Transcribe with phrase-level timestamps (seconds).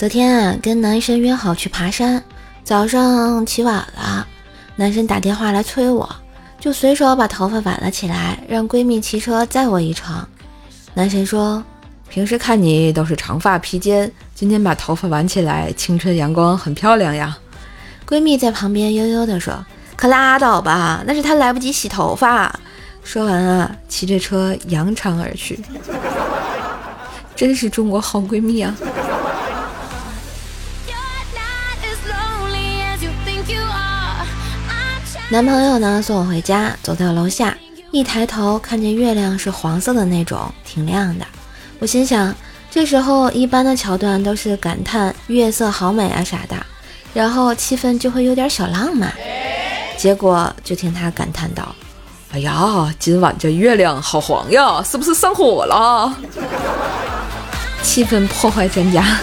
[0.00, 2.24] 昨天啊，跟男神约好去爬山，
[2.64, 4.26] 早上起晚了，
[4.76, 6.08] 男神打电话来催我，
[6.58, 10.26] 就随手把头发挽了起来，让闺蜜骑车载我一程。
[10.94, 11.62] 男神说
[12.08, 17.36] ：“平时看你都是长发披肩，今天把头发挽起来，青春阳光很漂亮呀。”
[18.08, 19.62] 闺蜜在旁边悠悠地说
[19.96, 22.58] ：“可拉倒吧，那是她来不及洗头发。”
[23.04, 25.60] 说完啊，骑着车扬长而去。
[27.36, 28.74] 真是中国好闺蜜啊！
[35.32, 37.56] 男朋友呢送我回家，走到楼下，
[37.92, 41.24] 一抬头看见月亮是黄色的那种，挺亮的。
[41.78, 42.34] 我心想，
[42.68, 46.56] 这时候一般的桥段都是感叹月色好美啊啥的，
[47.14, 49.14] 然后气氛就会有点小浪漫。
[49.96, 51.72] 结果就听他感叹道
[52.34, 56.12] ：“哎呀，今晚这月亮好黄呀，是不是上火了？”
[57.84, 59.16] 气氛破坏专家。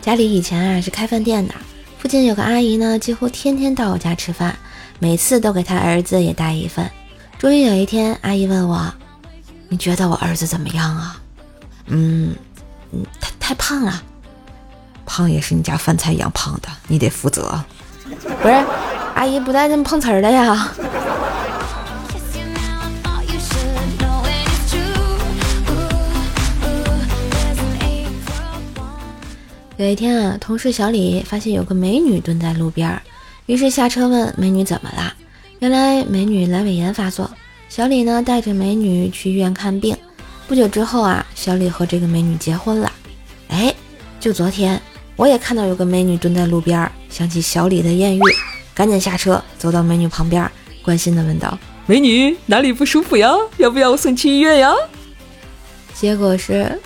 [0.00, 1.54] 家里以前啊是开饭店的，
[1.98, 4.56] 附近有个阿姨呢，几乎天天到我家吃饭，
[4.98, 6.90] 每次都给她儿子也带一份。
[7.38, 8.92] 终于有一天，阿姨问我
[9.68, 11.20] ：“你觉得我儿子怎么样啊
[11.86, 12.34] ？”“嗯，
[12.92, 14.02] 嗯，太太胖了，
[15.04, 17.62] 胖也是你家饭菜养胖的，你得负责。
[18.42, 18.54] ”“不是，
[19.14, 20.72] 阿姨不带这么碰瓷儿的呀。”
[29.80, 33.00] 有一天啊，同事小李发现有个美女蹲在路边，
[33.46, 35.14] 于是下车问美女怎么了。
[35.60, 37.30] 原来美女阑尾炎发作，
[37.70, 39.96] 小李呢带着美女去医院看病。
[40.46, 42.92] 不久之后啊，小李和这个美女结婚了。
[43.48, 43.74] 哎，
[44.20, 44.78] 就昨天
[45.16, 48.20] 我也看到有个美女蹲在路边，想起小李的艳遇，
[48.74, 50.46] 赶紧下车走到美女旁边，
[50.82, 51.58] 关心的问道
[51.88, 53.32] ：“美女哪里不舒服呀？
[53.56, 54.74] 要不要我送去医院呀？”
[55.98, 56.78] 结果是。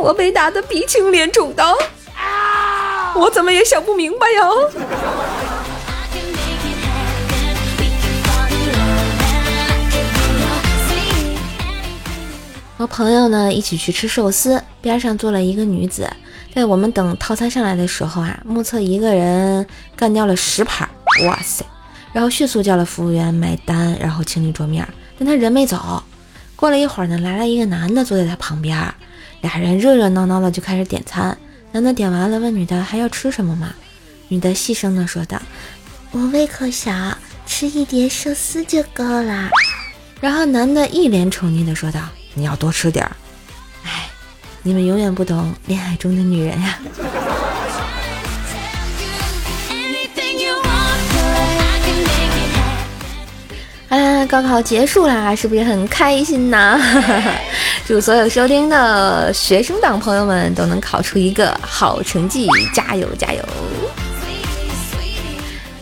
[0.00, 1.64] 我被打得鼻青脸肿的，
[3.16, 4.42] 我怎么也想不明白呀。
[12.78, 16.08] 和朋友呢一起去吃寿司，边上坐了一个女子，
[16.54, 19.66] 在我们等套餐上来的时候啊，目测一个人
[19.96, 20.88] 干掉了十盘，
[21.26, 21.64] 哇塞！
[22.12, 24.86] 然后迅速叫了服务员买单，然后清理桌面，
[25.18, 26.00] 但他人没走。
[26.58, 28.76] 过了一会儿呢，来了一个男的坐在他旁边。
[29.42, 31.38] 俩人热热闹闹的就开始点餐，
[31.70, 33.72] 男的点完了问女的还要吃什么吗？
[34.26, 35.40] 女的细声的说道
[36.10, 39.48] ：“我胃口小，吃一碟寿司就够了。
[40.20, 42.00] ”然后男的一脸宠溺的说道
[42.34, 43.16] ：“你要多吃点儿。”
[43.86, 44.10] 哎，
[44.64, 46.80] 你们永远不懂恋爱中的女人呀。
[47.00, 47.27] 啊，
[54.28, 56.78] 高考结束啦，是不是很开心呐？
[57.86, 63.42] 祝所有收听的学生党朋友们都能考出一个好成绩，加油加油！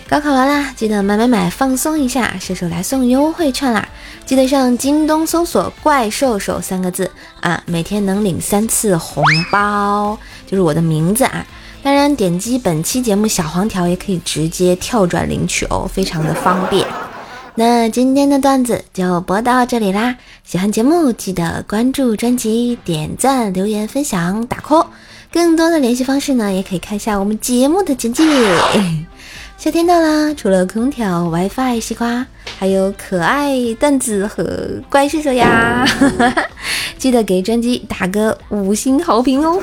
[0.08, 3.88] 高考完啦，记得买买买，放松一下，射手来送优惠券啦！
[4.24, 11.44] 记得上京东搜索“怪兽手”三个字啊，每天能领三次红包，就是我的名字啊。
[11.82, 16.86] 当然，点击本期节目小黄条也可以直接跳转领取哦，非常的方便。
[17.58, 20.14] 那今天的段子就播到这里啦！
[20.44, 24.84] 喜欢节目记得关注专辑、点赞、留言、分享、打 call。
[25.32, 28.22] 更多的联系方式呢，也可以看一下我们节目的简介。
[29.56, 32.26] 夏天到啦，除了空调、WiFi、西瓜，
[32.58, 34.44] 还有可爱段子和
[34.90, 35.86] 怪兽手呀！
[36.98, 39.58] 记得给专辑打个五星好评哦！